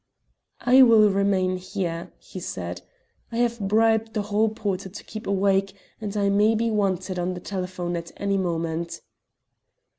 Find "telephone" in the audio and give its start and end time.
7.39-7.95